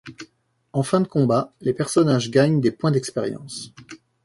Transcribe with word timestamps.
En 0.73 0.81
fin 0.81 0.99
de 0.99 1.07
combat, 1.07 1.53
les 1.61 1.75
personnages 1.75 2.31
gagnent 2.31 2.59
des 2.59 2.71
points 2.71 2.89
d'expérience. 2.89 3.71